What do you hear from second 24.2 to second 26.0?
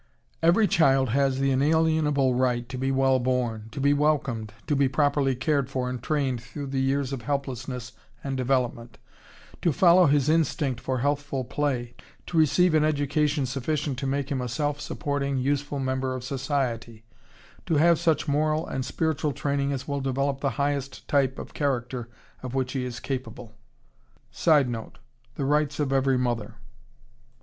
[Sidenote: The rights of